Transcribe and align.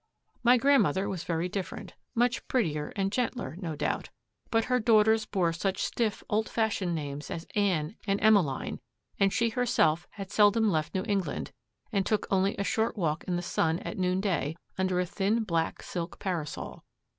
My 0.41 0.57
grandmother 0.57 1.07
was 1.07 1.23
very 1.25 1.47
different 1.47 1.93
much 2.15 2.47
prettier 2.47 2.91
and 2.95 3.11
gentler, 3.11 3.55
no 3.61 3.75
doubt; 3.75 4.09
but 4.49 4.65
her 4.65 4.79
daughters 4.79 5.27
bore 5.27 5.53
such 5.53 5.77
stiff, 5.83 6.23
old 6.27 6.49
fashioned 6.49 6.95
names 6.95 7.29
as 7.29 7.45
Anne 7.53 7.97
and 8.07 8.19
Emeline, 8.19 8.79
and 9.19 9.31
she 9.31 9.49
herself 9.49 10.07
had 10.13 10.31
seldom 10.31 10.71
left 10.71 10.95
New 10.95 11.05
England, 11.07 11.51
and 11.91 12.03
took 12.03 12.25
only 12.31 12.57
a 12.57 12.63
short 12.63 12.97
walk 12.97 13.23
in 13.25 13.35
the 13.35 13.43
sun 13.43 13.77
at 13.77 13.99
noonday, 13.99 14.55
under 14.75 14.99
a 14.99 15.05
tiny 15.05 15.39
black 15.39 15.83
silk 15.83 16.17
parasol. 16.17 16.83